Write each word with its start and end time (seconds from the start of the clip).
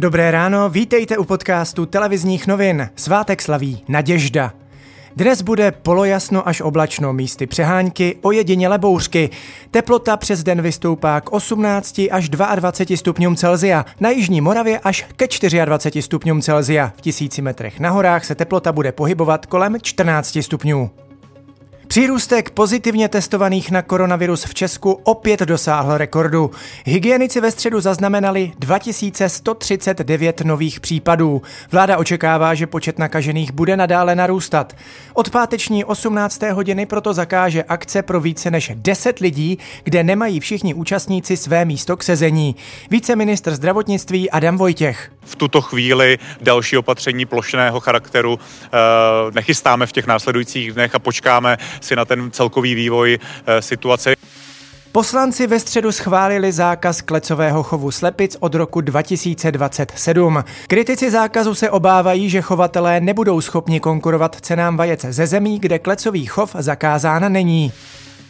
Dobré 0.00 0.30
ráno, 0.30 0.68
vítejte 0.68 1.18
u 1.18 1.24
podcastu 1.24 1.86
televizních 1.86 2.46
novin. 2.46 2.88
Svátek 2.96 3.42
slaví 3.42 3.84
Naděžda. 3.88 4.52
Dnes 5.16 5.42
bude 5.42 5.72
polojasno 5.72 6.48
až 6.48 6.60
oblačno, 6.60 7.12
místy 7.12 7.46
přehánky, 7.46 8.16
ojediněle 8.22 8.78
bouřky. 8.78 9.30
Teplota 9.70 10.16
přes 10.16 10.42
den 10.42 10.62
vystoupá 10.62 11.20
k 11.20 11.32
18 11.32 12.00
až 12.10 12.28
22 12.28 12.96
stupňům 12.96 13.36
Celzia, 13.36 13.84
na 14.00 14.10
Jižní 14.10 14.40
Moravě 14.40 14.78
až 14.78 15.06
ke 15.16 15.26
24 15.64 16.02
stupňům 16.02 16.42
Celzia. 16.42 16.92
V 16.96 17.00
tisíci 17.00 17.42
metrech 17.42 17.80
na 17.80 17.90
horách 17.90 18.24
se 18.24 18.34
teplota 18.34 18.72
bude 18.72 18.92
pohybovat 18.92 19.46
kolem 19.46 19.76
14 19.82 20.38
stupňů. 20.40 20.90
Přírůstek 21.88 22.50
pozitivně 22.50 23.08
testovaných 23.08 23.70
na 23.70 23.82
koronavirus 23.82 24.44
v 24.44 24.54
Česku 24.54 24.92
opět 24.92 25.40
dosáhl 25.40 25.98
rekordu. 25.98 26.50
Hygienici 26.84 27.40
ve 27.40 27.50
středu 27.50 27.80
zaznamenali 27.80 28.52
2139 28.58 30.40
nových 30.40 30.80
případů. 30.80 31.42
Vláda 31.72 31.96
očekává, 31.96 32.54
že 32.54 32.66
počet 32.66 32.98
nakažených 32.98 33.52
bude 33.52 33.76
nadále 33.76 34.14
narůstat. 34.14 34.76
Od 35.14 35.30
páteční 35.30 35.84
18. 35.84 36.42
hodiny 36.42 36.86
proto 36.86 37.14
zakáže 37.14 37.64
akce 37.64 38.02
pro 38.02 38.20
více 38.20 38.50
než 38.50 38.72
10 38.74 39.18
lidí, 39.18 39.58
kde 39.84 40.04
nemají 40.04 40.40
všichni 40.40 40.74
účastníci 40.74 41.36
své 41.36 41.64
místo 41.64 41.96
k 41.96 42.02
sezení. 42.02 42.56
Více 42.90 43.16
ministr 43.16 43.54
zdravotnictví 43.54 44.30
Adam 44.30 44.56
Vojtěch. 44.56 45.12
V 45.24 45.36
tuto 45.36 45.60
chvíli 45.60 46.18
další 46.40 46.76
opatření 46.76 47.26
plošného 47.26 47.80
charakteru 47.80 48.38
eh, 48.64 48.68
nechystáme 49.34 49.86
v 49.86 49.92
těch 49.92 50.06
následujících 50.06 50.72
dnech 50.72 50.94
a 50.94 50.98
počkáme 50.98 51.56
si 51.80 51.96
na 51.96 52.04
ten 52.04 52.30
celkový 52.30 52.74
vývoj 52.74 53.18
eh, 53.46 53.62
situace. 53.62 54.14
Poslanci 54.92 55.46
ve 55.46 55.60
středu 55.60 55.92
schválili 55.92 56.52
zákaz 56.52 57.00
klecového 57.00 57.62
chovu 57.62 57.90
slepic 57.90 58.36
od 58.40 58.54
roku 58.54 58.80
2027. 58.80 60.44
Kritici 60.66 61.10
zákazu 61.10 61.54
se 61.54 61.70
obávají, 61.70 62.30
že 62.30 62.40
chovatelé 62.40 63.00
nebudou 63.00 63.40
schopni 63.40 63.80
konkurovat 63.80 64.36
cenám 64.40 64.76
vajec 64.76 65.04
ze 65.04 65.26
zemí, 65.26 65.58
kde 65.58 65.78
klecový 65.78 66.26
chov 66.26 66.56
zakázán 66.58 67.32
není. 67.32 67.72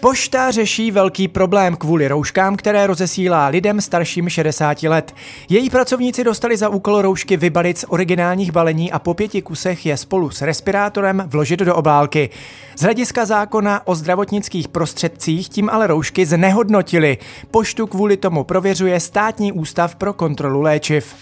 Pošta 0.00 0.50
řeší 0.50 0.90
velký 0.90 1.28
problém 1.28 1.76
kvůli 1.76 2.08
rouškám, 2.08 2.56
které 2.56 2.86
rozesílá 2.86 3.46
lidem 3.46 3.80
starším 3.80 4.28
60 4.28 4.82
let. 4.82 5.14
Její 5.48 5.70
pracovníci 5.70 6.24
dostali 6.24 6.56
za 6.56 6.68
úkol 6.68 7.02
roušky 7.02 7.36
vybalit 7.36 7.78
z 7.78 7.84
originálních 7.88 8.52
balení 8.52 8.92
a 8.92 8.98
po 8.98 9.14
pěti 9.14 9.42
kusech 9.42 9.86
je 9.86 9.96
spolu 9.96 10.30
s 10.30 10.42
respirátorem 10.42 11.24
vložit 11.26 11.60
do 11.60 11.74
obálky. 11.74 12.30
Z 12.76 12.82
hlediska 12.82 13.24
zákona 13.24 13.86
o 13.86 13.94
zdravotnických 13.94 14.68
prostředcích 14.68 15.48
tím 15.48 15.70
ale 15.70 15.86
roušky 15.86 16.26
znehodnotili. 16.26 17.18
Poštu 17.50 17.86
kvůli 17.86 18.16
tomu 18.16 18.44
prověřuje 18.44 19.00
státní 19.00 19.52
ústav 19.52 19.94
pro 19.94 20.12
kontrolu 20.12 20.60
léčiv. 20.60 21.14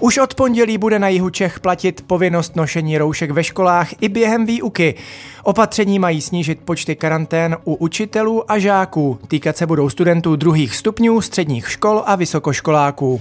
Už 0.00 0.18
od 0.18 0.34
pondělí 0.34 0.78
bude 0.78 0.98
na 0.98 1.08
jihu 1.08 1.30
Čech 1.30 1.60
platit 1.60 2.04
povinnost 2.06 2.56
nošení 2.56 2.98
roušek 2.98 3.30
ve 3.30 3.44
školách 3.44 3.88
i 4.00 4.08
během 4.08 4.46
výuky. 4.46 4.94
Opatření 5.42 5.98
mají 5.98 6.20
snížit 6.20 6.60
počty 6.64 6.96
karantén 6.96 7.56
u 7.64 7.74
učitelů 7.74 8.50
a 8.50 8.58
žáků. 8.58 9.18
Týkat 9.28 9.56
se 9.56 9.66
budou 9.66 9.88
studentů 9.90 10.36
druhých 10.36 10.76
stupňů, 10.76 11.20
středních 11.20 11.70
škol 11.70 12.02
a 12.06 12.16
vysokoškoláků. 12.16 13.20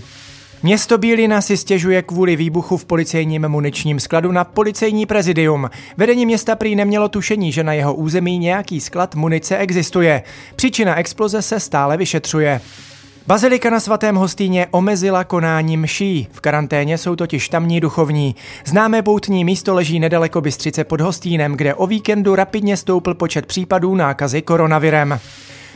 Město 0.64 0.98
Bílina 0.98 1.42
si 1.42 1.58
stěžuje 1.58 2.02
kvůli 2.02 2.36
výbuchu 2.36 2.78
v 2.78 2.86
policejním 2.86 3.48
muničním 3.48 4.00
skladu 4.00 4.32
na 4.32 4.44
policejní 4.44 5.06
prezidium. 5.06 5.70
Vedení 5.98 6.26
města 6.26 6.56
prý 6.56 6.76
nemělo 6.76 7.10
tušení, 7.10 7.52
že 7.52 7.64
na 7.64 7.74
jeho 7.74 7.96
území 7.96 8.38
nějaký 8.38 8.82
sklad 8.82 9.16
munice 9.16 9.58
existuje. 9.58 10.24
Příčina 10.56 10.96
exploze 10.96 11.42
se 11.42 11.60
stále 11.60 11.98
vyšetřuje. 11.98 12.62
Bazilika 13.28 13.70
na 13.70 13.80
svatém 13.80 14.16
hostýně 14.16 14.68
omezila 14.72 15.24
konání 15.24 15.78
mší. 15.78 16.28
V 16.32 16.42
karanténě 16.42 16.98
jsou 16.98 17.16
totiž 17.16 17.50
tamní 17.50 17.80
duchovní. 17.80 18.36
Známé 18.66 19.02
poutní 19.02 19.46
místo 19.46 19.74
leží 19.74 20.00
nedaleko 20.00 20.42
Bystřice 20.42 20.84
pod 20.84 21.02
Hostínem, 21.02 21.54
kde 21.54 21.74
o 21.76 21.88
víkendu 21.88 22.36
rapidně 22.36 22.78
stoupl 22.78 23.14
počet 23.14 23.46
případů 23.46 23.96
nákazy 23.96 24.42
koronavirem. 24.42 25.20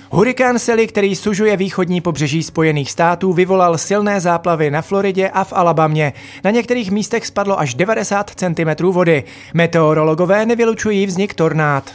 Hurikán 0.09 0.59
Sally, 0.59 0.88
který 0.88 1.16
sužuje 1.16 1.57
východní 1.57 2.01
pobřeží 2.01 2.44
Spojených 2.44 2.91
států, 2.91 3.34
vyvolal 3.34 3.78
silné 3.78 4.22
záplavy 4.22 4.72
na 4.72 4.81
Floridě 4.81 5.29
a 5.29 5.44
v 5.44 5.53
Alabamě. 5.53 6.13
Na 6.44 6.51
některých 6.51 6.91
místech 6.91 7.28
spadlo 7.28 7.59
až 7.59 7.73
90 7.73 8.31
cm 8.35 8.83
vody. 8.83 9.23
Meteorologové 9.53 10.45
nevylučují 10.45 11.06
vznik 11.06 11.33
tornád. 11.33 11.91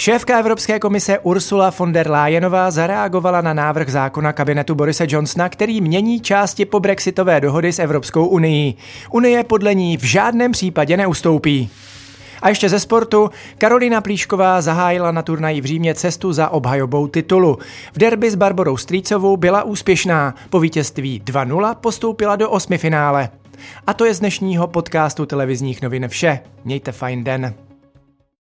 Šéfka 0.00 0.38
Evropské 0.38 0.78
komise 0.78 1.18
Ursula 1.18 1.72
von 1.78 1.92
der 1.92 2.10
Leyenová 2.10 2.70
zareagovala 2.70 3.40
na 3.40 3.54
návrh 3.54 3.88
zákona 3.88 4.32
kabinetu 4.32 4.74
Borise 4.74 5.06
Johnsona, 5.08 5.48
který 5.48 5.80
mění 5.80 6.20
části 6.20 6.64
po 6.64 6.80
brexitové 6.80 7.40
dohody 7.40 7.72
s 7.72 7.78
Evropskou 7.78 8.26
unii. 8.26 8.74
Unie 9.10 9.44
podle 9.44 9.74
ní 9.74 9.96
v 9.96 10.02
žádném 10.04 10.52
případě 10.52 10.96
neustoupí. 10.96 11.70
A 12.42 12.48
ještě 12.48 12.68
ze 12.68 12.80
sportu, 12.80 13.30
Karolina 13.58 14.00
Plíšková 14.00 14.60
zahájila 14.60 15.12
na 15.12 15.22
turnaji 15.22 15.60
v 15.60 15.64
Římě 15.64 15.94
cestu 15.94 16.32
za 16.32 16.48
obhajobou 16.48 17.06
titulu. 17.06 17.58
V 17.92 17.98
derby 17.98 18.30
s 18.30 18.34
Barborou 18.34 18.76
Strýcovou 18.76 19.36
byla 19.36 19.62
úspěšná. 19.62 20.34
Po 20.50 20.60
vítězství 20.60 21.22
2-0 21.24 21.74
postoupila 21.74 22.36
do 22.36 22.50
osmifinále. 22.50 23.28
A 23.86 23.94
to 23.94 24.04
je 24.04 24.14
z 24.14 24.20
dnešního 24.20 24.66
podcastu 24.66 25.26
televizních 25.26 25.82
novin 25.82 26.08
vše. 26.08 26.40
Mějte 26.64 26.92
fajn 26.92 27.24
den. 27.24 27.54